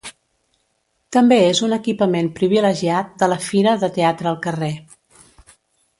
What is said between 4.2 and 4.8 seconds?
al Carrer.